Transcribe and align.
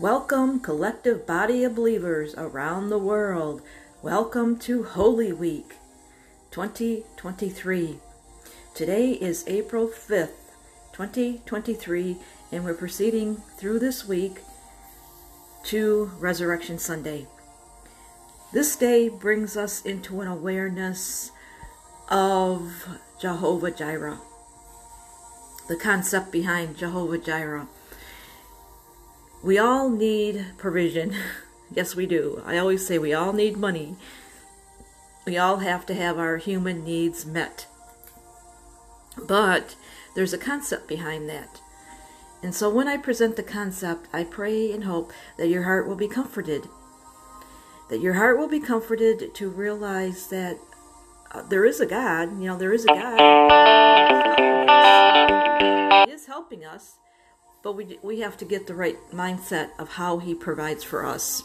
Welcome, 0.00 0.58
collective 0.58 1.24
body 1.24 1.62
of 1.62 1.76
believers 1.76 2.34
around 2.36 2.88
the 2.88 2.98
world. 2.98 3.62
Welcome 4.02 4.58
to 4.58 4.82
Holy 4.82 5.32
Week 5.32 5.76
2023. 6.50 8.00
Today 8.74 9.12
is 9.12 9.44
April 9.46 9.86
5th, 9.86 10.50
2023, 10.92 12.16
and 12.50 12.64
we're 12.64 12.74
proceeding 12.74 13.36
through 13.56 13.78
this 13.78 14.04
week 14.04 14.40
to 15.66 16.10
Resurrection 16.18 16.76
Sunday. 16.80 17.28
This 18.52 18.74
day 18.74 19.08
brings 19.08 19.56
us 19.56 19.80
into 19.82 20.20
an 20.20 20.26
awareness 20.26 21.30
of 22.08 22.98
Jehovah 23.20 23.70
Jireh, 23.70 24.18
the 25.68 25.76
concept 25.76 26.32
behind 26.32 26.76
Jehovah 26.76 27.18
Jireh. 27.18 27.68
We 29.44 29.58
all 29.58 29.90
need 29.90 30.46
provision. 30.56 31.14
yes, 31.70 31.94
we 31.94 32.06
do. 32.06 32.42
I 32.46 32.56
always 32.56 32.86
say 32.86 32.96
we 32.96 33.12
all 33.12 33.34
need 33.34 33.58
money. 33.58 33.96
We 35.26 35.36
all 35.36 35.58
have 35.58 35.84
to 35.86 35.94
have 35.94 36.18
our 36.18 36.38
human 36.38 36.82
needs 36.82 37.26
met. 37.26 37.66
But 39.28 39.76
there's 40.16 40.32
a 40.32 40.38
concept 40.38 40.88
behind 40.88 41.28
that. 41.28 41.60
And 42.42 42.54
so 42.54 42.70
when 42.70 42.88
I 42.88 42.96
present 42.96 43.36
the 43.36 43.42
concept, 43.42 44.08
I 44.14 44.24
pray 44.24 44.72
and 44.72 44.84
hope 44.84 45.12
that 45.36 45.48
your 45.48 45.64
heart 45.64 45.86
will 45.86 45.94
be 45.94 46.08
comforted. 46.08 46.66
That 47.90 48.00
your 48.00 48.14
heart 48.14 48.38
will 48.38 48.48
be 48.48 48.60
comforted 48.60 49.34
to 49.34 49.50
realize 49.50 50.28
that 50.28 50.58
uh, 51.32 51.42
there 51.42 51.66
is 51.66 51.80
a 51.80 51.86
God, 51.86 52.40
you 52.40 52.46
know, 52.46 52.56
there 52.56 52.72
is 52.72 52.86
a 52.86 52.88
God. 52.88 53.20
He 56.08 56.14
is 56.14 56.24
helping 56.24 56.64
us 56.64 56.96
but 57.64 57.72
we 57.72 57.98
we 58.02 58.20
have 58.20 58.36
to 58.36 58.44
get 58.44 58.66
the 58.68 58.74
right 58.74 58.98
mindset 59.10 59.70
of 59.78 59.88
how 59.88 60.18
he 60.18 60.34
provides 60.34 60.84
for 60.84 61.04
us. 61.04 61.42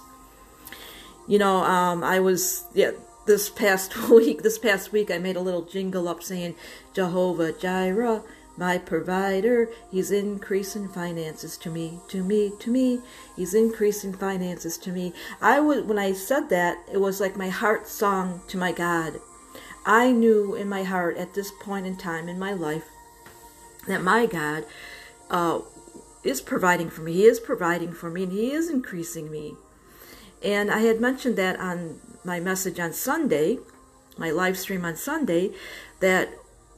You 1.28 1.40
know, 1.40 1.64
um, 1.64 2.04
I 2.04 2.20
was 2.20 2.66
yeah 2.76 2.92
this 3.26 3.50
past 3.50 3.98
week. 4.10 4.44
This 4.44 4.60
past 4.60 4.92
week, 4.92 5.10
I 5.10 5.18
made 5.18 5.38
a 5.38 5.42
little 5.42 5.64
jingle 5.64 6.08
up 6.10 6.22
saying, 6.22 6.56
"Jehovah 6.94 7.54
Jireh, 7.54 8.22
my 8.58 8.78
provider. 8.78 9.70
He's 9.90 10.12
increasing 10.12 10.90
finances 10.90 11.58
to 11.60 11.70
me, 11.70 12.02
to 12.10 12.22
me, 12.22 12.52
to 12.60 12.70
me. 12.70 13.00
He's 13.38 13.54
increasing 13.54 14.14
finances 14.14 14.78
to 14.80 14.92
me." 14.92 15.14
I 15.42 15.62
was 15.62 15.84
when 15.84 15.98
I 15.98 16.12
said 16.12 16.50
that, 16.50 16.78
it 16.92 16.98
was 16.98 17.22
like 17.22 17.38
my 17.38 17.50
heart 17.50 17.88
song 17.88 18.42
to 18.50 18.58
my 18.58 18.74
God. 18.74 19.22
I 19.86 20.12
knew 20.12 20.54
in 20.54 20.68
my 20.68 20.84
heart 20.84 21.16
at 21.16 21.34
this 21.34 21.52
point 21.62 21.88
in 21.88 21.96
time 21.96 22.28
in 22.28 22.38
my 22.38 22.52
life 22.52 22.84
that 23.88 24.04
my 24.04 24.26
God 24.26 24.66
uh, 25.30 25.62
is 26.24 26.42
providing 26.42 26.90
for 26.90 27.02
me. 27.02 27.14
He 27.14 27.26
is 27.26 27.40
providing 27.40 27.94
for 27.94 28.10
me 28.10 28.24
and 28.24 28.32
He 28.32 28.52
is 28.52 28.70
increasing 28.70 29.32
me. 29.32 29.56
And 30.44 30.72
I 30.72 30.80
had 30.80 31.02
mentioned 31.02 31.36
that 31.38 31.60
on 31.60 32.00
my 32.24 32.40
message 32.40 32.80
on 32.80 32.94
Sunday, 32.94 33.60
my 34.18 34.32
live 34.32 34.58
stream 34.58 34.86
on 34.86 34.96
Sunday, 34.96 35.52
that 36.00 36.30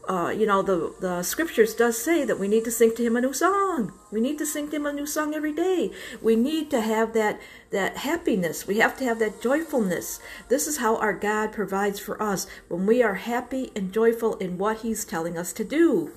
uh, 0.10 0.30
you 0.30 0.48
know 0.48 0.62
the 0.62 0.94
the 1.00 1.22
scriptures 1.22 1.76
does 1.76 1.98
say 1.98 2.26
that 2.26 2.40
we 2.40 2.48
need 2.48 2.64
to 2.64 2.72
sing 2.72 2.96
to 2.96 3.04
Him 3.04 3.16
a 3.16 3.22
new 3.22 3.34
song. 3.34 3.94
We 4.12 4.20
need 4.20 4.38
to 4.40 4.46
sing 4.46 4.70
to 4.70 4.76
Him 4.78 4.86
a 4.86 4.94
new 4.94 5.06
song 5.06 5.36
every 5.36 5.54
day. 5.54 5.92
We 6.22 6.36
need 6.36 6.72
to 6.72 6.82
have 6.82 7.14
that 7.14 7.40
that 7.70 7.98
happiness. 7.98 8.66
We 8.66 8.80
have 8.80 8.98
to 8.98 9.06
have 9.06 9.20
that 9.20 9.42
joyfulness. 9.42 10.20
This 10.50 10.68
is 10.68 10.78
how 10.78 10.98
our 10.98 11.14
God 11.14 11.52
provides 11.52 12.00
for 12.00 12.22
us 12.22 12.48
when 12.68 12.86
we 12.86 13.04
are 13.04 13.16
happy 13.16 13.72
and 13.76 13.94
joyful 13.94 14.36
in 14.38 14.58
what 14.58 14.78
He's 14.80 15.06
telling 15.06 15.38
us 15.38 15.54
to 15.54 15.64
do. 15.64 16.12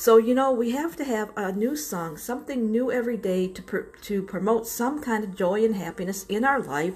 So, 0.00 0.16
you 0.16 0.34
know, 0.34 0.50
we 0.50 0.70
have 0.70 0.96
to 0.96 1.04
have 1.04 1.30
a 1.36 1.52
new 1.52 1.76
song, 1.76 2.16
something 2.16 2.70
new 2.70 2.90
every 2.90 3.18
day 3.18 3.46
to, 3.48 3.62
pr- 3.62 3.94
to 4.00 4.22
promote 4.22 4.66
some 4.66 5.02
kind 5.02 5.22
of 5.24 5.36
joy 5.36 5.62
and 5.62 5.76
happiness 5.76 6.24
in 6.24 6.42
our 6.42 6.58
life. 6.58 6.94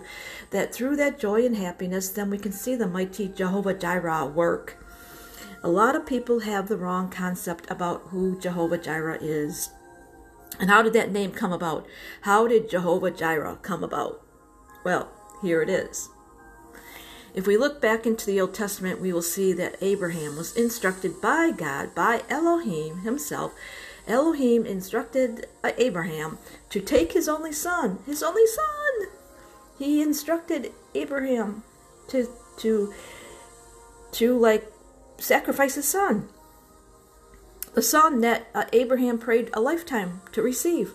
That 0.53 0.73
through 0.75 0.97
that 0.97 1.19
joy 1.19 1.45
and 1.45 1.55
happiness, 1.55 2.09
then 2.09 2.31
we 2.31 2.39
can 2.39 2.51
see 2.51 2.75
the 2.75 2.87
mighty 2.87 3.29
Jehovah 3.29 3.75
Jireh 3.75 4.25
work. 4.25 4.83
A 5.63 5.69
lot 5.69 5.95
of 5.95 6.07
people 6.07 6.41
have 6.41 6.67
the 6.67 6.79
wrong 6.79 7.11
concept 7.11 7.71
about 7.71 8.05
who 8.07 8.41
Jehovah 8.41 8.79
Jireh 8.79 9.19
is. 9.21 9.69
And 10.59 10.71
how 10.71 10.81
did 10.81 10.95
that 10.95 11.13
name 11.13 11.33
come 11.33 11.53
about? 11.53 11.87
How 12.23 12.49
did 12.49 12.71
Jehovah 12.71 13.11
Jireh 13.11 13.59
come 13.61 13.85
about? 13.85 14.23
Well, 14.83 15.13
here 15.43 15.61
it 15.61 15.69
is. 15.69 16.09
If 17.35 17.49
we 17.49 17.57
look 17.57 17.81
back 17.81 18.07
into 18.07 18.27
the 18.27 18.41
Old 18.41 18.55
Testament, 18.55 19.01
we 19.01 19.13
will 19.13 19.23
see 19.23 19.53
that 19.55 19.77
Abraham 19.81 20.37
was 20.37 20.57
instructed 20.57 21.21
by 21.21 21.51
God, 21.51 21.93
by 21.95 22.23
Elohim 22.31 22.99
himself. 22.99 23.53
Elohim 24.07 24.65
instructed 24.65 25.47
Abraham 25.77 26.39
to 26.71 26.81
take 26.81 27.13
his 27.13 27.29
only 27.29 27.53
son, 27.53 27.99
his 28.07 28.23
only 28.23 28.47
son. 28.47 29.09
He 29.79 30.01
instructed 30.01 30.73
Abraham 30.95 31.65
to 32.09 32.29
to 32.59 32.95
to 34.13 34.39
like 34.39 34.71
sacrifice 35.19 35.75
his 35.75 35.89
son. 35.89 36.29
The 37.75 37.83
son 37.83 38.21
that 38.21 38.47
uh, 38.55 38.65
Abraham 38.73 39.19
prayed 39.19 39.51
a 39.53 39.61
lifetime 39.61 40.21
to 40.31 40.43
receive. 40.43 40.93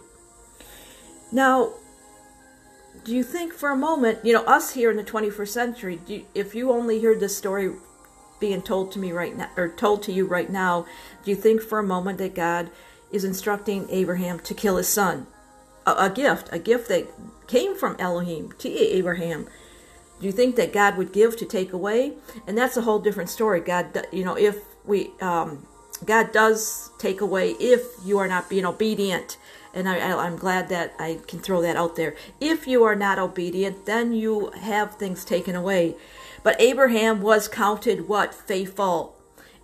Now, 1.31 1.73
do 3.03 3.15
you 3.15 3.23
think 3.23 3.53
for 3.53 3.69
a 3.69 3.75
moment, 3.75 4.19
you 4.23 4.33
know, 4.33 4.43
us 4.43 4.71
here 4.71 4.91
in 4.91 4.97
the 4.97 5.03
21st 5.03 5.47
century, 5.47 5.99
you, 6.07 6.25
if 6.33 6.55
you 6.55 6.71
only 6.71 7.01
heard 7.01 7.19
this 7.19 7.37
story 7.37 7.71
being 8.39 8.61
told 8.61 8.91
to 8.93 8.99
me 8.99 9.11
right 9.11 9.35
now, 9.35 9.49
or 9.57 9.69
told 9.69 10.03
to 10.03 10.11
you 10.11 10.25
right 10.25 10.49
now, 10.49 10.85
do 11.23 11.31
you 11.31 11.35
think 11.35 11.61
for 11.61 11.79
a 11.79 11.83
moment 11.83 12.17
that 12.19 12.35
God 12.35 12.69
is 13.11 13.23
instructing 13.23 13.87
Abraham 13.89 14.39
to 14.39 14.53
kill 14.53 14.77
his 14.77 14.87
son? 14.87 15.27
A, 15.85 16.05
a 16.05 16.09
gift, 16.09 16.49
a 16.51 16.59
gift 16.59 16.87
that 16.89 17.07
came 17.47 17.75
from 17.75 17.95
Elohim 17.99 18.53
to 18.59 18.69
Abraham. 18.69 19.47
Do 20.19 20.25
you 20.25 20.31
think 20.31 20.55
that 20.57 20.73
God 20.73 20.97
would 20.97 21.13
give 21.13 21.37
to 21.37 21.45
take 21.45 21.73
away? 21.73 22.13
And 22.45 22.57
that's 22.57 22.77
a 22.77 22.81
whole 22.81 22.99
different 22.99 23.29
story. 23.29 23.61
God, 23.61 24.07
you 24.11 24.25
know, 24.25 24.37
if 24.37 24.57
we, 24.85 25.11
um, 25.21 25.65
God 26.05 26.31
does 26.31 26.91
take 26.97 27.21
away 27.21 27.51
if 27.51 27.81
you 28.03 28.17
are 28.19 28.27
not 28.27 28.49
being 28.49 28.65
obedient 28.65 29.37
and 29.73 29.87
I, 29.87 29.97
am 30.25 30.35
glad 30.35 30.69
that 30.69 30.93
I 30.99 31.19
can 31.27 31.39
throw 31.39 31.61
that 31.61 31.75
out 31.75 31.95
there. 31.95 32.15
If 32.39 32.67
you 32.67 32.83
are 32.83 32.95
not 32.95 33.19
obedient, 33.19 33.85
then 33.85 34.13
you 34.13 34.51
have 34.51 34.95
things 34.95 35.23
taken 35.23 35.55
away. 35.55 35.95
But 36.43 36.59
Abraham 36.59 37.21
was 37.21 37.47
counted 37.47 38.07
what? 38.07 38.33
Faithful. 38.33 39.15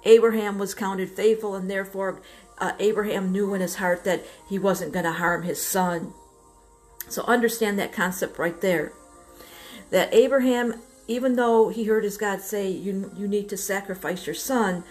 Abraham 0.04 0.60
was 0.60 0.76
counted 0.76 1.10
faithful, 1.10 1.56
and 1.56 1.70
therefore 1.70 2.22
uh, 2.60 2.74
Abraham 2.80 3.32
knew 3.32 3.54
in 3.54 3.62
his 3.62 3.76
heart 3.76 4.04
that 4.04 4.24
he 4.48 4.60
wasn't 4.60 4.94
going 4.94 5.06
to 5.06 5.14
harm 5.14 5.44
his 5.44 5.62
son. 5.62 6.14
So 7.10 7.24
understand 7.24 7.80
that 7.80 7.92
concept 7.92 8.38
right 8.38 8.60
there. 8.62 8.94
That 9.90 10.14
Abraham, 10.14 10.82
even 11.08 11.36
though 11.36 11.70
he 11.70 11.86
heard 11.86 12.04
his 12.04 12.18
God 12.18 12.42
say, 12.42 12.70
you, 12.70 13.12
you 13.16 13.28
need 13.28 13.50
to 13.50 13.58
sacrifice 13.58 14.26
your 14.26 14.36
son, 14.36 14.84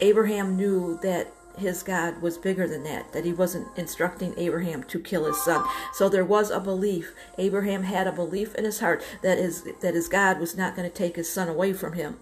Abraham 0.00 0.56
knew 0.56 0.98
that 1.02 1.32
his 1.58 1.82
God 1.82 2.22
was 2.22 2.38
bigger 2.38 2.66
than 2.66 2.84
that, 2.84 3.12
that 3.12 3.24
he 3.24 3.32
wasn't 3.32 3.68
instructing 3.76 4.34
Abraham 4.36 4.82
to 4.84 5.00
kill 5.00 5.26
his 5.26 5.42
son. 5.42 5.66
So 5.92 6.08
there 6.08 6.24
was 6.24 6.50
a 6.50 6.60
belief. 6.60 7.12
Abraham 7.38 7.82
had 7.82 8.06
a 8.06 8.12
belief 8.12 8.54
in 8.54 8.64
his 8.64 8.80
heart 8.80 9.02
that 9.22 9.38
his, 9.38 9.66
that 9.82 9.94
his 9.94 10.08
God 10.08 10.40
was 10.40 10.56
not 10.56 10.76
going 10.76 10.88
to 10.88 10.94
take 10.94 11.16
his 11.16 11.30
son 11.30 11.48
away 11.48 11.72
from 11.72 11.94
him. 11.94 12.18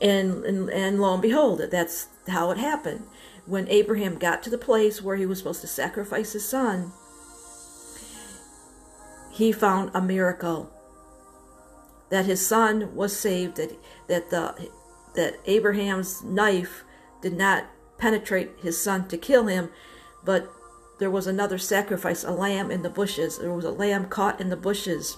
And, 0.00 0.44
and, 0.44 0.70
and 0.70 1.00
lo 1.00 1.14
and 1.14 1.22
behold, 1.22 1.62
that's 1.70 2.08
how 2.28 2.50
it 2.50 2.58
happened. 2.58 3.06
When 3.46 3.68
Abraham 3.68 4.18
got 4.18 4.42
to 4.44 4.50
the 4.50 4.58
place 4.58 5.02
where 5.02 5.16
he 5.16 5.26
was 5.26 5.38
supposed 5.38 5.60
to 5.62 5.66
sacrifice 5.66 6.32
his 6.32 6.48
son, 6.48 6.92
he 9.32 9.50
found 9.50 9.90
a 9.94 10.00
miracle 10.00 10.70
that 12.10 12.26
his 12.26 12.46
son 12.46 12.94
was 12.94 13.16
saved, 13.16 13.56
that, 13.56 13.72
that, 14.08 14.30
the, 14.30 14.70
that 15.14 15.34
Abraham's 15.46 16.22
knife 16.22 16.84
did 17.22 17.32
not 17.32 17.66
penetrate 17.98 18.50
his 18.60 18.80
son 18.80 19.08
to 19.08 19.16
kill 19.16 19.46
him, 19.46 19.70
but 20.24 20.50
there 20.98 21.10
was 21.10 21.26
another 21.26 21.58
sacrifice, 21.58 22.24
a 22.24 22.30
lamb 22.30 22.70
in 22.70 22.82
the 22.82 22.90
bushes. 22.90 23.38
There 23.38 23.52
was 23.52 23.64
a 23.64 23.70
lamb 23.70 24.06
caught 24.06 24.40
in 24.40 24.50
the 24.50 24.56
bushes 24.56 25.16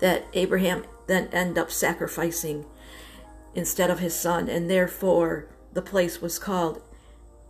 that 0.00 0.26
Abraham 0.32 0.84
then 1.06 1.28
ended 1.32 1.58
up 1.58 1.70
sacrificing 1.70 2.64
instead 3.54 3.90
of 3.90 4.00
his 4.00 4.18
son, 4.18 4.48
and 4.48 4.68
therefore 4.68 5.48
the 5.72 5.82
place 5.82 6.20
was 6.20 6.38
called 6.38 6.82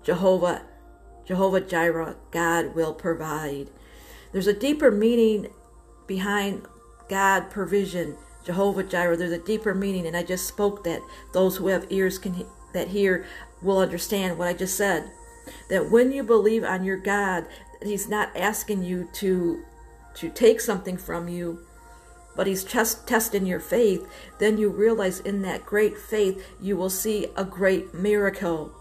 Jehovah, 0.02 0.62
Jehovah 1.24 1.60
Jireh, 1.60 2.16
God 2.30 2.74
will 2.74 2.92
provide. 2.92 3.70
There's 4.32 4.46
a 4.46 4.52
deeper 4.52 4.90
meaning 4.90 5.48
behind 6.06 6.66
God 7.08 7.50
provision, 7.50 8.16
Jehovah 8.44 8.82
Jireh. 8.82 9.16
There's 9.16 9.32
a 9.32 9.38
deeper 9.38 9.74
meaning, 9.74 10.06
and 10.06 10.16
I 10.16 10.22
just 10.22 10.46
spoke 10.46 10.84
that. 10.84 11.00
Those 11.32 11.56
who 11.56 11.68
have 11.68 11.86
ears 11.90 12.18
can 12.18 12.44
that 12.74 12.88
hear 12.88 13.24
will 13.62 13.78
understand 13.78 14.38
what 14.38 14.48
I 14.48 14.52
just 14.52 14.76
said. 14.76 15.10
That 15.70 15.90
when 15.90 16.12
you 16.12 16.22
believe 16.22 16.64
on 16.64 16.84
your 16.84 16.98
God, 16.98 17.46
He's 17.82 18.08
not 18.08 18.36
asking 18.36 18.82
you 18.82 19.08
to 19.14 19.64
to 20.14 20.30
take 20.30 20.60
something 20.60 20.96
from 20.96 21.28
you, 21.28 21.66
but 22.36 22.46
He's 22.46 22.64
just 22.64 23.06
testing 23.06 23.46
your 23.46 23.60
faith. 23.60 24.06
Then 24.38 24.58
you 24.58 24.68
realize 24.68 25.20
in 25.20 25.42
that 25.42 25.66
great 25.66 25.98
faith 25.98 26.46
you 26.60 26.76
will 26.76 26.90
see 26.90 27.28
a 27.36 27.44
great 27.44 27.94
miracle. 27.94 28.72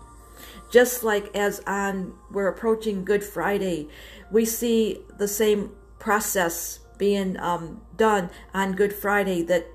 Just 0.71 1.03
like 1.03 1.35
as 1.35 1.61
on 1.61 2.13
we're 2.31 2.47
approaching 2.47 3.05
Good 3.05 3.23
Friday, 3.23 3.89
we 4.31 4.45
see 4.45 4.99
the 5.17 5.27
same 5.27 5.71
process 5.99 6.79
being 6.97 7.37
um, 7.39 7.81
done 7.95 8.29
on 8.53 8.73
Good 8.73 8.93
Friday 8.93 9.43
that 9.43 9.67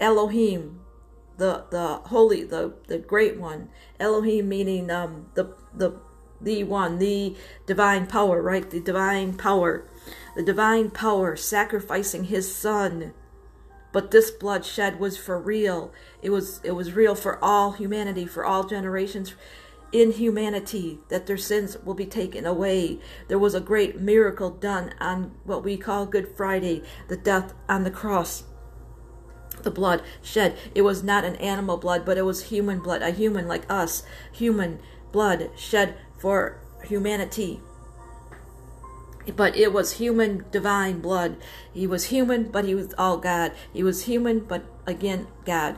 Elohim, 0.00 0.80
the 1.38 1.64
the 1.70 2.00
holy, 2.08 2.44
the 2.44 2.74
the 2.86 2.98
great 2.98 3.38
one, 3.38 3.70
Elohim 3.98 4.48
meaning 4.48 4.90
um, 4.90 5.28
the 5.34 5.54
the 5.74 5.98
the 6.40 6.64
one, 6.64 6.98
the 6.98 7.36
divine 7.66 8.06
power, 8.06 8.42
right? 8.42 8.68
The 8.68 8.80
divine 8.80 9.34
power, 9.34 9.88
the 10.36 10.42
divine 10.42 10.90
power 10.90 11.36
sacrificing 11.36 12.24
his 12.24 12.54
son. 12.54 13.14
But 13.90 14.10
this 14.10 14.30
bloodshed 14.30 15.00
was 15.00 15.16
for 15.16 15.40
real. 15.40 15.92
It 16.22 16.30
was 16.30 16.60
it 16.62 16.72
was 16.72 16.92
real 16.92 17.14
for 17.14 17.42
all 17.42 17.72
humanity, 17.72 18.26
for 18.26 18.44
all 18.44 18.64
generations 18.64 19.34
in 19.90 20.12
humanity 20.12 20.98
that 21.08 21.26
their 21.26 21.38
sins 21.38 21.78
will 21.84 21.94
be 21.94 22.06
taken 22.06 22.44
away. 22.44 22.98
There 23.28 23.38
was 23.38 23.54
a 23.54 23.60
great 23.60 23.98
miracle 23.98 24.50
done 24.50 24.92
on 25.00 25.32
what 25.44 25.64
we 25.64 25.76
call 25.76 26.04
Good 26.06 26.36
Friday, 26.36 26.82
the 27.08 27.16
death 27.16 27.54
on 27.68 27.84
the 27.84 27.90
cross. 27.90 28.44
The 29.62 29.70
blood 29.70 30.02
shed. 30.22 30.56
It 30.74 30.82
was 30.82 31.02
not 31.02 31.24
an 31.24 31.36
animal 31.36 31.76
blood, 31.76 32.04
but 32.04 32.18
it 32.18 32.22
was 32.22 32.44
human 32.44 32.80
blood, 32.80 33.02
a 33.02 33.10
human 33.10 33.48
like 33.48 33.64
us, 33.70 34.02
human 34.32 34.80
blood 35.12 35.50
shed 35.56 35.96
for 36.18 36.60
humanity. 36.84 37.60
But 39.36 39.56
it 39.56 39.72
was 39.72 39.98
human 39.98 40.44
divine 40.50 41.00
blood. 41.00 41.36
He 41.72 41.86
was 41.86 42.06
human, 42.06 42.50
but 42.50 42.64
he 42.64 42.74
was 42.74 42.94
all 42.96 43.18
God. 43.18 43.52
He 43.72 43.82
was 43.82 44.04
human, 44.04 44.40
but 44.40 44.64
again, 44.86 45.26
God. 45.44 45.76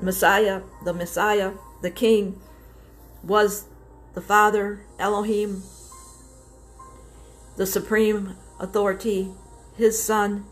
Messiah, 0.00 0.62
the 0.84 0.94
Messiah, 0.94 1.52
the 1.82 1.90
King, 1.90 2.40
was 3.22 3.66
the 4.14 4.20
Father, 4.20 4.86
Elohim, 4.98 5.62
the 7.56 7.66
supreme 7.66 8.36
authority. 8.58 9.32
His 9.76 10.02
Son 10.02 10.46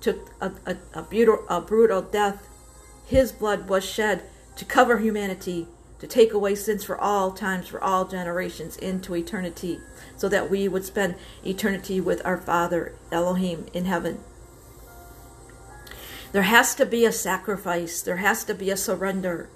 took 0.00 0.30
a, 0.40 0.52
a, 0.66 0.76
a, 0.94 1.02
brutal, 1.02 1.44
a 1.48 1.60
brutal 1.60 2.02
death. 2.02 2.48
His 3.06 3.32
blood 3.32 3.68
was 3.68 3.84
shed 3.84 4.22
to 4.56 4.64
cover 4.64 4.98
humanity, 4.98 5.66
to 5.98 6.06
take 6.06 6.32
away 6.32 6.54
sins 6.54 6.84
for 6.84 6.98
all 6.98 7.32
times, 7.32 7.68
for 7.68 7.82
all 7.82 8.04
generations, 8.04 8.76
into 8.76 9.14
eternity, 9.14 9.80
so 10.16 10.28
that 10.28 10.50
we 10.50 10.68
would 10.68 10.84
spend 10.84 11.14
eternity 11.44 12.00
with 12.00 12.24
our 12.24 12.38
Father, 12.38 12.94
Elohim, 13.12 13.66
in 13.72 13.84
heaven. 13.84 14.20
There 16.32 16.42
has 16.42 16.74
to 16.76 16.86
be 16.86 17.04
a 17.04 17.12
sacrifice, 17.12 18.02
there 18.02 18.18
has 18.18 18.44
to 18.44 18.54
be 18.54 18.70
a 18.70 18.76
surrender. 18.76 19.50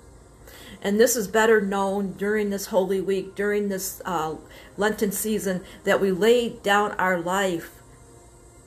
And 0.83 1.01
this 1.01 1.17
is 1.17 1.29
better 1.29 1.61
known 1.61 2.13
during 2.13 2.51
this 2.51 2.67
Holy 2.67 3.01
Week, 3.01 3.35
during 3.35 3.69
this 3.69 4.03
uh, 4.05 4.35
Lenten 4.77 5.13
season, 5.13 5.63
that 5.85 6.01
we 6.01 6.11
lay 6.11 6.51
down 6.51 6.93
our 6.93 7.19
life. 7.19 7.81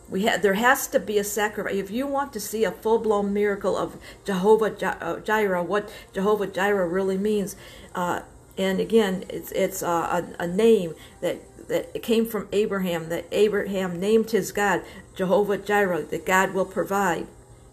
We 0.09 0.25
ha- 0.25 0.37
there 0.37 0.53
has 0.53 0.87
to 0.87 0.99
be 0.99 1.17
a 1.17 1.23
sacrifice. 1.23 1.75
If 1.75 1.91
you 1.91 2.07
want 2.07 2.33
to 2.33 2.39
see 2.39 2.63
a 2.63 2.71
full 2.71 2.99
blown 2.99 3.33
miracle 3.33 3.75
of 3.75 3.97
Jehovah 4.25 4.75
uh, 5.01 5.19
Jireh, 5.19 5.63
what 5.63 5.89
Jehovah 6.13 6.47
Jireh 6.47 6.87
really 6.87 7.17
means, 7.17 7.55
uh, 7.93 8.21
and 8.57 8.79
again, 8.79 9.25
it's 9.29 9.51
it's 9.51 9.83
uh, 9.83 10.23
a, 10.39 10.43
a 10.43 10.47
name 10.47 10.95
that 11.21 11.41
that 11.67 12.01
came 12.01 12.25
from 12.25 12.47
Abraham. 12.51 13.09
That 13.09 13.25
Abraham 13.31 13.99
named 13.99 14.31
his 14.31 14.51
God 14.51 14.81
Jehovah 15.15 15.57
Jireh, 15.57 16.03
that 16.03 16.25
God 16.25 16.53
will 16.53 16.65
provide. 16.65 17.27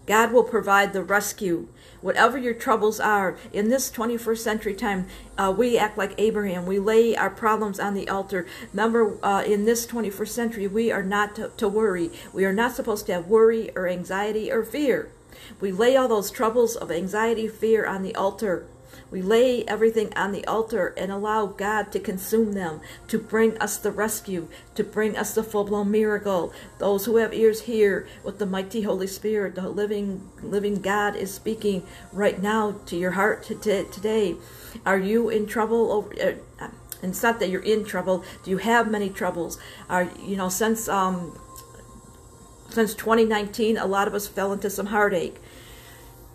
God 0.05 0.31
will 0.31 0.43
provide 0.43 0.93
the 0.93 1.03
rescue 1.03 1.67
whatever 2.01 2.37
your 2.37 2.53
troubles 2.53 2.99
are. 2.99 3.35
In 3.51 3.69
this 3.69 3.89
21st 3.89 4.37
century 4.37 4.75
time 4.75 5.07
uh, 5.37 5.53
we 5.57 5.77
act 5.77 5.97
like 5.97 6.13
abraham. 6.19 6.67
We 6.67 6.77
lay 6.77 7.15
our 7.15 7.31
problems 7.31 7.79
on 7.79 7.95
the 7.95 8.07
altar. 8.07 8.45
Remember 8.71 9.17
uh, 9.25 9.43
in 9.43 9.65
this 9.65 9.87
21st 9.87 10.27
century 10.27 10.67
we 10.67 10.91
are 10.91 11.03
not 11.03 11.35
to, 11.35 11.49
to 11.57 11.67
worry. 11.67 12.11
We 12.31 12.45
are 12.45 12.53
not 12.53 12.75
supposed 12.75 13.07
to 13.07 13.13
have 13.13 13.27
worry 13.27 13.71
or 13.75 13.87
anxiety 13.87 14.51
or 14.51 14.63
fear. 14.63 15.09
We 15.59 15.71
lay 15.71 15.95
all 15.97 16.07
those 16.07 16.31
troubles 16.31 16.75
of 16.75 16.91
anxiety 16.91 17.47
fear 17.47 17.85
on 17.85 18.03
the 18.03 18.15
altar 18.15 18.67
we 19.11 19.21
lay 19.21 19.63
everything 19.65 20.11
on 20.15 20.31
the 20.31 20.45
altar 20.45 20.93
and 20.97 21.11
allow 21.11 21.45
God 21.45 21.91
to 21.91 21.99
consume 21.99 22.53
them, 22.53 22.81
to 23.07 23.17
bring 23.17 23.57
us 23.59 23.77
the 23.77 23.91
rescue, 23.91 24.47
to 24.75 24.83
bring 24.83 25.15
us 25.17 25.33
the 25.33 25.43
full 25.43 25.63
blown 25.63 25.91
miracle. 25.91 26.53
Those 26.79 27.05
who 27.05 27.17
have 27.17 27.33
ears 27.33 27.61
hear 27.61 28.07
what 28.23 28.39
the 28.39 28.45
mighty 28.45 28.81
Holy 28.81 29.07
Spirit, 29.07 29.55
the 29.55 29.69
living, 29.69 30.29
living 30.41 30.81
God, 30.81 31.15
is 31.15 31.33
speaking 31.33 31.83
right 32.11 32.41
now 32.41 32.79
to 32.87 32.95
your 32.95 33.11
heart 33.11 33.43
today. 33.43 34.35
Are 34.85 34.99
you 34.99 35.29
in 35.29 35.45
trouble 35.47 35.91
over? 35.91 36.39
Uh, 36.59 36.67
it's 37.03 37.21
not 37.21 37.39
that 37.39 37.49
you're 37.49 37.61
in 37.61 37.85
trouble. 37.85 38.23
Do 38.43 38.51
you 38.51 38.57
have 38.57 38.89
many 38.89 39.09
troubles? 39.09 39.59
Are 39.89 40.09
you 40.19 40.35
know 40.35 40.49
since 40.49 40.89
um, 40.89 41.37
since 42.69 42.93
2019, 42.95 43.77
a 43.77 43.85
lot 43.85 44.07
of 44.07 44.13
us 44.13 44.27
fell 44.27 44.51
into 44.51 44.69
some 44.69 44.87
heartache 44.87 45.37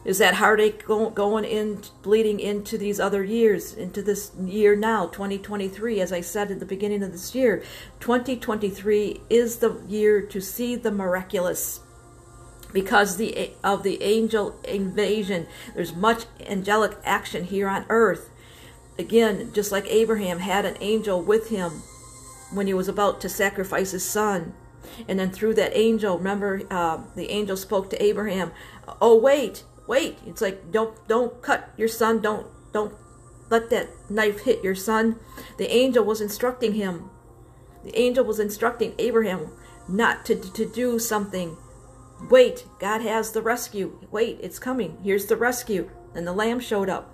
is 0.05 0.19
that 0.19 0.35
heartache 0.35 0.87
go, 0.87 1.11
going 1.11 1.45
in 1.45 1.83
bleeding 2.03 2.41
into 2.41 2.79
these 2.79 2.99
other 2.99 3.23
years 3.23 3.75
into 3.75 4.03
this 4.03 4.33
year 4.45 4.75
now 4.75 5.07
2023 5.07 6.01
as 6.01 6.13
i 6.13 6.21
said 6.21 6.51
at 6.51 6.59
the 6.59 6.67
beginning 6.67 7.03
of 7.03 7.13
this 7.13 7.35
year 7.35 7.63
2023 8.01 9.21
is 9.29 9.59
the 9.59 9.79
year 9.87 10.23
to 10.23 10.41
see 10.41 10.75
the 10.75 10.91
miraculous 10.91 11.81
because 12.73 13.17
the 13.17 13.53
of 13.63 13.83
the 13.83 14.03
angel 14.03 14.59
invasion. 14.65 15.47
There's 15.75 15.95
much 15.95 16.25
angelic 16.41 16.97
action 17.05 17.45
here 17.45 17.69
on 17.69 17.85
earth. 17.89 18.31
Again 18.99 19.53
just 19.53 19.73
like 19.73 19.87
abraham 19.89 20.41
had 20.41 20.65
an 20.65 20.77
angel 20.81 21.23
with 21.23 21.49
him 21.49 21.83
when 22.53 22.67
he 22.67 22.75
was 22.75 22.89
about 22.89 23.21
to 23.23 23.29
sacrifice 23.29 23.93
his 23.93 24.05
son. 24.05 24.55
And 25.09 25.19
then 25.19 25.31
through 25.31 25.55
that 25.55 25.77
angel 25.77 26.19
remember 26.19 26.63
uh, 26.71 27.03
the 27.17 27.31
angel 27.31 27.57
spoke 27.57 27.91
to 27.91 28.03
abraham 28.03 28.53
oh 29.01 29.17
wait 29.17 29.65
wait. 29.87 30.19
It's 30.27 30.41
like 30.41 30.71
don't 30.71 30.97
don't 31.09 31.43
cut 31.43 31.71
your 31.77 31.89
son. 31.89 32.21
Don't 32.21 32.47
don't 32.73 32.95
let 33.51 33.71
that 33.71 33.89
knife 34.09 34.41
hit 34.41 34.63
your 34.63 34.75
son. 34.75 35.19
The 35.59 35.71
angel 35.71 36.05
was 36.05 36.21
instructing 36.21 36.75
him. 36.75 37.11
The 37.85 37.99
angel 37.99 38.25
was 38.25 38.39
instructing 38.39 38.95
abraham 38.99 39.53
not 39.89 40.25
to, 40.27 40.37
to 40.37 40.67
do 40.67 40.99
something. 40.99 41.57
Wait. 42.29 42.67
God 42.79 43.01
has 43.01 43.33
the 43.33 43.43
rescue. 43.43 43.99
Wait. 44.11 44.39
It's 44.41 44.59
coming. 44.59 44.99
Here's 45.03 45.27
the 45.27 45.37
rescue. 45.37 45.91
And 46.15 46.27
the 46.27 46.33
lamb 46.33 46.61
showed 46.61 46.89
up. 46.89 47.13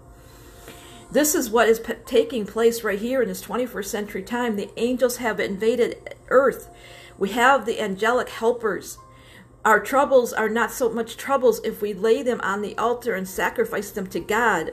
This 1.10 1.34
is 1.34 1.48
what 1.48 1.68
is 1.68 1.80
taking 2.04 2.46
place 2.46 2.82
right 2.82 2.98
here 2.98 3.22
in 3.22 3.28
this 3.28 3.44
21st 3.44 3.84
century 3.84 4.22
time. 4.22 4.56
The 4.56 4.70
angels 4.76 5.18
have 5.18 5.38
invaded 5.38 6.16
earth. 6.28 6.68
We 7.16 7.30
have 7.30 7.64
the 7.64 7.80
angelic 7.80 8.28
helpers 8.28 8.98
our 9.66 9.80
troubles 9.80 10.32
are 10.32 10.48
not 10.48 10.70
so 10.70 10.88
much 10.88 11.16
troubles 11.16 11.60
if 11.64 11.82
we 11.82 11.92
lay 11.92 12.22
them 12.22 12.40
on 12.44 12.62
the 12.62 12.78
altar 12.78 13.16
and 13.16 13.26
sacrifice 13.26 13.90
them 13.90 14.06
to 14.06 14.20
God 14.20 14.72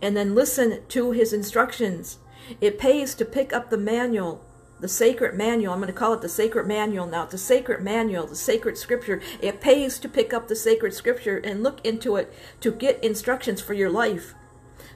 and 0.00 0.16
then 0.16 0.34
listen 0.34 0.80
to 0.88 1.10
his 1.10 1.34
instructions. 1.34 2.16
It 2.58 2.78
pays 2.78 3.14
to 3.16 3.26
pick 3.26 3.52
up 3.52 3.68
the 3.68 3.76
manual, 3.76 4.42
the 4.80 4.88
sacred 4.88 5.34
manual. 5.34 5.74
I'm 5.74 5.80
going 5.80 5.92
to 5.92 5.92
call 5.92 6.14
it 6.14 6.22
the 6.22 6.30
sacred 6.30 6.66
manual 6.66 7.06
now. 7.06 7.26
The 7.26 7.36
sacred 7.36 7.82
manual, 7.82 8.26
the 8.26 8.34
sacred 8.34 8.78
scripture. 8.78 9.20
It 9.42 9.60
pays 9.60 9.98
to 9.98 10.08
pick 10.08 10.32
up 10.32 10.48
the 10.48 10.56
sacred 10.56 10.94
scripture 10.94 11.36
and 11.36 11.62
look 11.62 11.84
into 11.84 12.16
it 12.16 12.32
to 12.60 12.72
get 12.72 13.04
instructions 13.04 13.60
for 13.60 13.74
your 13.74 13.90
life. 13.90 14.32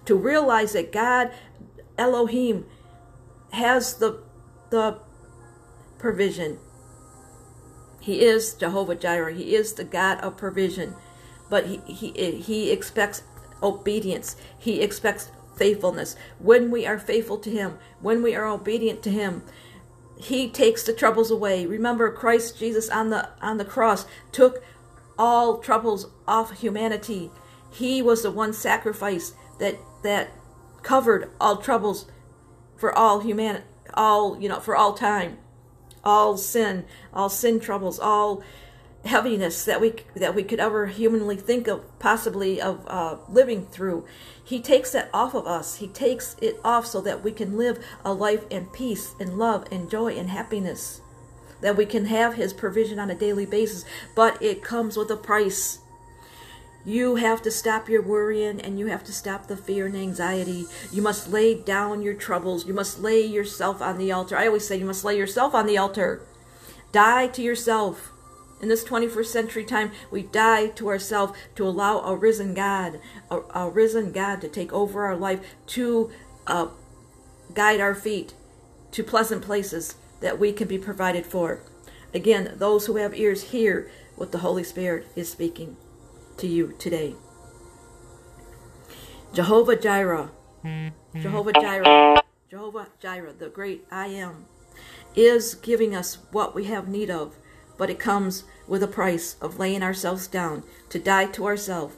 To 0.06 0.14
realize 0.14 0.73
that 0.73 0.90
God, 0.90 1.35
Elohim, 1.99 2.64
has 3.52 3.99
the, 3.99 4.23
the 4.70 5.00
provision 5.99 6.61
he 8.08 8.24
is 8.24 8.54
Jehovah 8.54 8.94
Jireh. 8.94 9.34
He 9.34 9.54
is 9.54 9.74
the 9.74 9.84
God 9.84 10.18
of 10.22 10.38
provision. 10.38 10.94
But 11.50 11.66
he, 11.66 11.76
he, 11.84 12.40
he 12.40 12.70
expects 12.70 13.22
obedience. 13.62 14.34
He 14.58 14.80
expects 14.80 15.30
faithfulness. 15.56 16.16
When 16.38 16.70
we 16.70 16.86
are 16.86 16.98
faithful 16.98 17.36
to 17.36 17.50
Him, 17.50 17.78
when 18.00 18.22
we 18.22 18.34
are 18.34 18.46
obedient 18.46 19.02
to 19.02 19.10
Him, 19.10 19.42
He 20.16 20.48
takes 20.48 20.84
the 20.84 20.94
troubles 20.94 21.30
away. 21.30 21.66
Remember, 21.66 22.10
Christ 22.10 22.58
Jesus 22.58 22.88
on 22.88 23.10
the 23.10 23.28
on 23.42 23.58
the 23.58 23.64
cross 23.66 24.06
took 24.32 24.64
all 25.18 25.58
troubles 25.58 26.06
off 26.26 26.60
humanity. 26.60 27.30
He 27.70 28.00
was 28.00 28.22
the 28.22 28.30
one 28.30 28.54
sacrifice 28.54 29.34
that 29.58 29.76
that 30.02 30.30
covered 30.82 31.30
all 31.38 31.58
troubles 31.58 32.06
for 32.74 32.90
all 32.90 33.20
human 33.20 33.64
all 33.92 34.40
you 34.40 34.48
know 34.48 34.60
for 34.60 34.74
all 34.74 34.94
time 34.94 35.36
all 36.08 36.36
sin, 36.38 36.84
all 37.12 37.28
sin 37.28 37.60
troubles, 37.60 37.98
all 37.98 38.42
heaviness 39.04 39.64
that 39.64 39.80
we 39.80 39.94
that 40.16 40.34
we 40.34 40.42
could 40.42 40.58
ever 40.58 40.86
humanly 40.86 41.36
think 41.36 41.68
of 41.68 41.98
possibly 41.98 42.60
of 42.60 42.84
uh, 42.88 43.16
living 43.28 43.66
through. 43.66 44.06
He 44.42 44.60
takes 44.60 44.92
that 44.92 45.10
off 45.12 45.34
of 45.34 45.46
us. 45.46 45.76
He 45.76 45.86
takes 45.86 46.34
it 46.40 46.58
off 46.64 46.86
so 46.86 47.00
that 47.02 47.22
we 47.22 47.30
can 47.30 47.58
live 47.58 47.84
a 48.04 48.12
life 48.12 48.44
in 48.48 48.66
peace 48.66 49.14
and 49.20 49.38
love 49.38 49.66
and 49.70 49.90
joy 49.90 50.16
and 50.16 50.30
happiness. 50.30 51.02
That 51.60 51.76
we 51.76 51.86
can 51.86 52.06
have 52.06 52.34
his 52.34 52.52
provision 52.52 52.98
on 52.98 53.10
a 53.10 53.14
daily 53.14 53.44
basis 53.44 53.84
but 54.14 54.40
it 54.42 54.62
comes 54.62 54.96
with 54.96 55.10
a 55.10 55.16
price 55.16 55.80
You 56.88 57.16
have 57.16 57.42
to 57.42 57.50
stop 57.50 57.90
your 57.90 58.00
worrying 58.00 58.62
and 58.62 58.78
you 58.78 58.87
have 58.87 59.04
to 59.04 59.12
stop 59.12 59.47
the 59.47 59.59
fear 59.59 59.85
and 59.85 59.95
anxiety. 59.95 60.64
You 60.90 61.02
must 61.02 61.28
lay 61.28 61.54
down 61.54 62.00
your 62.00 62.14
troubles. 62.14 62.66
You 62.66 62.73
must 62.73 63.00
lay 63.00 63.21
yourself 63.21 63.83
on 63.83 63.99
the 63.99 64.11
altar. 64.11 64.38
I 64.38 64.47
always 64.47 64.66
say 64.66 64.78
you 64.78 64.87
must 64.87 65.04
lay 65.04 65.18
yourself 65.18 65.54
on 65.54 65.66
the 65.66 65.76
altar. 65.76 66.23
Die 66.90 67.26
to 67.26 67.42
yourself. 67.42 68.12
In 68.62 68.71
this 68.71 68.85
21st 68.85 69.26
century 69.26 69.64
time, 69.66 69.92
we 70.11 70.23
die 70.23 70.68
to 70.68 70.88
ourselves 70.88 71.38
to 71.57 71.68
allow 71.68 71.99
a 71.99 72.16
risen 72.16 72.54
God, 72.54 73.00
a, 73.30 73.40
a, 73.54 73.68
risen 73.68 74.11
God 74.11 74.40
to 74.40 74.49
take 74.49 74.73
over 74.73 75.04
our 75.04 75.14
life, 75.14 75.40
to 75.66 76.11
uh, 76.47 76.68
guide 77.52 77.80
our 77.83 77.95
feet 77.95 78.33
to 78.92 79.04
pleasant 79.04 79.42
places 79.42 79.97
that 80.21 80.38
we 80.38 80.54
can 80.54 80.66
be 80.66 80.78
provided 80.78 81.26
for. 81.26 81.61
Again, 82.14 82.54
those 82.57 82.87
who 82.87 82.97
have 82.97 83.14
ears 83.14 83.50
hear 83.50 83.90
what 84.16 84.33
the 84.33 84.38
Holy 84.38 84.64
Spirit 84.64 85.07
is 85.14 85.30
speaking 85.30 85.76
to 86.38 86.47
you 86.47 86.75
today. 86.78 87.14
Jehovah 89.33 89.76
Jireh, 89.76 90.30
Jehovah 91.14 91.52
Jireh, 91.52 92.23
Jehovah 92.50 92.88
Jireh, 93.00 93.35
the 93.38 93.49
great 93.49 93.85
I 93.90 94.07
am, 94.09 94.47
is 95.14 95.54
giving 95.54 95.95
us 95.95 96.18
what 96.33 96.54
we 96.54 96.64
have 96.64 96.88
need 96.88 97.11
of, 97.11 97.37
but 97.76 97.90
it 97.90 97.99
comes 97.99 98.45
with 98.66 98.83
a 98.83 98.88
price 98.88 99.37
of 99.40 99.59
laying 99.59 99.83
ourselves 99.83 100.26
down, 100.26 100.62
to 100.88 100.99
die 100.99 101.26
to 101.26 101.47
ourselves, 101.47 101.97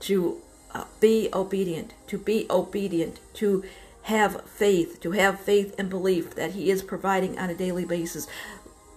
to 0.00 0.42
uh, 0.74 0.84
be 1.00 1.28
obedient, 1.32 1.94
to 2.06 2.18
be 2.18 2.46
obedient, 2.50 3.20
to 3.34 3.64
have 4.02 4.42
faith, 4.48 5.00
to 5.00 5.12
have 5.12 5.40
faith 5.40 5.74
and 5.78 5.90
belief 5.90 6.34
that 6.34 6.52
He 6.52 6.70
is 6.70 6.82
providing 6.82 7.38
on 7.38 7.50
a 7.50 7.54
daily 7.54 7.84
basis. 7.84 8.26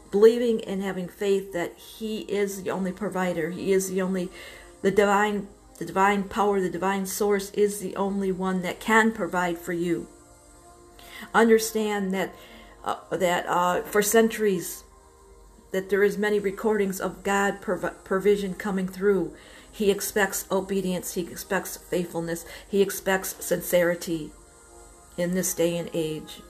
Believing 0.10 0.64
and 0.66 0.82
having 0.82 1.08
faith 1.08 1.54
that 1.54 1.78
He 1.78 2.20
is 2.22 2.64
the 2.64 2.72
only 2.72 2.92
provider, 2.92 3.50
He 3.50 3.72
is 3.72 3.90
the 3.90 4.02
only, 4.02 4.30
the 4.82 4.92
divine, 4.92 5.48
the 5.78 5.86
divine 5.86 6.24
power, 6.24 6.60
the 6.60 6.70
divine 6.70 7.06
source 7.06 7.52
is 7.52 7.80
the 7.80 7.96
only 7.96 8.32
one 8.32 8.62
that 8.62 8.80
can 8.80 9.12
provide 9.12 9.58
for 9.58 9.74
you. 9.74 10.08
Understand 11.34 12.14
that 12.14 12.34
uh, 12.84 12.96
that 13.12 13.46
uh, 13.48 13.82
for 13.84 14.02
centuries 14.02 14.84
that 15.72 15.90
there 15.90 16.04
is 16.04 16.18
many 16.18 16.40
recordings 16.40 17.00
of 17.00 17.24
God 17.24 17.62
prov- 17.62 18.04
provision 18.04 18.54
coming 18.54 18.88
through. 18.88 19.34
He 19.72 19.90
expects 19.90 20.46
obedience. 20.52 21.14
He 21.14 21.22
expects 21.22 21.78
faithfulness. 21.78 22.46
He 22.70 22.82
expects 22.82 23.38
sincerity 23.40 24.32
in 25.18 25.34
this 25.34 25.54
day 25.54 25.78
and 25.78 25.90
age. 25.94 26.42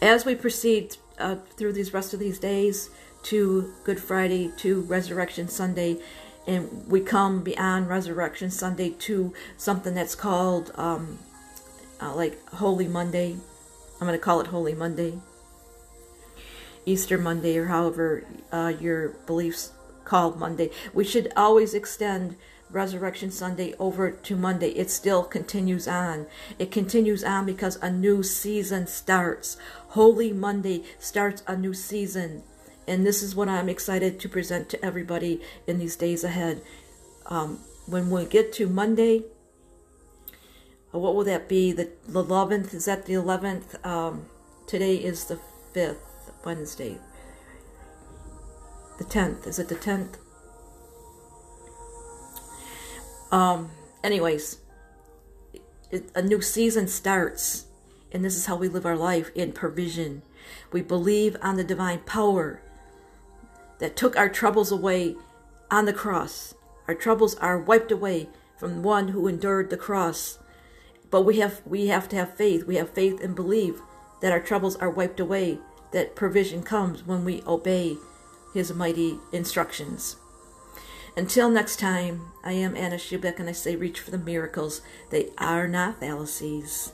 As 0.00 0.24
we 0.24 0.34
proceed 0.34 0.96
uh, 1.18 1.36
through 1.56 1.74
these 1.74 1.92
rest 1.92 2.14
of 2.14 2.20
these 2.20 2.38
days 2.38 2.90
to 3.24 3.72
Good 3.84 4.00
Friday 4.00 4.52
to 4.58 4.82
Resurrection 4.82 5.48
Sunday, 5.48 5.98
and 6.46 6.86
we 6.86 7.00
come 7.00 7.42
beyond 7.42 7.88
Resurrection 7.88 8.50
Sunday 8.50 8.90
to 8.90 9.32
something 9.56 9.94
that's 9.94 10.14
called 10.14 10.70
um, 10.74 11.18
uh, 12.00 12.14
like 12.14 12.46
Holy 12.50 12.86
Monday. 12.86 13.36
I'm 14.00 14.06
going 14.06 14.18
to 14.18 14.22
call 14.22 14.40
it 14.40 14.48
Holy 14.48 14.74
Monday, 14.74 15.18
Easter 16.84 17.16
Monday, 17.16 17.56
or 17.56 17.66
however 17.66 18.24
uh, 18.52 18.74
your 18.78 19.10
beliefs 19.26 19.72
called 20.04 20.38
Monday. 20.38 20.70
We 20.92 21.04
should 21.04 21.32
always 21.34 21.72
extend 21.72 22.36
Resurrection 22.70 23.30
Sunday 23.30 23.72
over 23.78 24.10
to 24.10 24.36
Monday. 24.36 24.70
It 24.70 24.90
still 24.90 25.22
continues 25.22 25.88
on. 25.88 26.26
It 26.58 26.70
continues 26.70 27.24
on 27.24 27.46
because 27.46 27.76
a 27.76 27.90
new 27.90 28.22
season 28.22 28.86
starts. 28.86 29.56
Holy 29.88 30.32
Monday 30.32 30.82
starts 30.98 31.42
a 31.46 31.56
new 31.56 31.72
season. 31.72 32.42
And 32.86 33.06
this 33.06 33.22
is 33.22 33.34
what 33.34 33.48
I'm 33.48 33.68
excited 33.68 34.20
to 34.20 34.28
present 34.28 34.68
to 34.70 34.84
everybody 34.84 35.40
in 35.66 35.78
these 35.78 35.96
days 35.96 36.24
ahead. 36.24 36.62
Um, 37.26 37.60
when 37.86 38.10
we 38.10 38.24
get 38.26 38.52
to 38.54 38.66
Monday, 38.66 39.24
uh, 40.94 40.98
what 40.98 41.14
will 41.14 41.24
that 41.24 41.48
be? 41.48 41.72
The 41.72 41.90
11th? 42.08 42.74
Is 42.74 42.84
that 42.84 43.06
the 43.06 43.14
11th? 43.14 43.84
Um, 43.84 44.26
today 44.66 44.96
is 44.96 45.24
the 45.24 45.38
5th, 45.74 45.96
Wednesday. 46.44 46.98
The 48.98 49.04
10th. 49.04 49.46
Is 49.46 49.58
it 49.58 49.68
the 49.68 49.74
10th? 49.74 50.16
Um, 53.32 53.70
anyways, 54.04 54.58
it, 55.90 56.10
a 56.14 56.22
new 56.22 56.40
season 56.40 56.86
starts, 56.86 57.66
and 58.12 58.24
this 58.24 58.36
is 58.36 58.46
how 58.46 58.54
we 58.54 58.68
live 58.68 58.86
our 58.86 58.96
life 58.96 59.30
in 59.34 59.52
provision. 59.52 60.22
We 60.70 60.82
believe 60.82 61.36
on 61.42 61.56
the 61.56 61.64
divine 61.64 62.00
power 62.00 62.62
that 63.78 63.96
took 63.96 64.16
our 64.16 64.28
troubles 64.28 64.70
away 64.70 65.16
on 65.70 65.84
the 65.84 65.92
cross. 65.92 66.54
Our 66.88 66.94
troubles 66.94 67.34
are 67.36 67.58
wiped 67.58 67.92
away 67.92 68.28
from 68.56 68.82
one 68.82 69.08
who 69.08 69.28
endured 69.28 69.70
the 69.70 69.76
cross. 69.76 70.38
But 71.10 71.22
we 71.22 71.38
have 71.38 71.62
we 71.64 71.88
have 71.88 72.08
to 72.10 72.16
have 72.16 72.34
faith. 72.34 72.66
We 72.66 72.76
have 72.76 72.90
faith 72.90 73.22
and 73.22 73.34
believe 73.34 73.80
that 74.20 74.32
our 74.32 74.40
troubles 74.40 74.76
are 74.76 74.90
wiped 74.90 75.20
away, 75.20 75.58
that 75.92 76.16
provision 76.16 76.62
comes 76.62 77.06
when 77.06 77.24
we 77.24 77.42
obey 77.46 77.96
his 78.54 78.72
mighty 78.72 79.18
instructions. 79.32 80.16
Until 81.16 81.50
next 81.50 81.78
time, 81.78 82.32
I 82.42 82.52
am 82.52 82.76
Anna 82.76 82.96
Schupback 82.96 83.38
and 83.38 83.48
I 83.48 83.52
say 83.52 83.76
reach 83.76 84.00
for 84.00 84.10
the 84.10 84.18
miracles. 84.18 84.80
They 85.10 85.30
are 85.38 85.68
not 85.68 86.00
fallacies. 86.00 86.92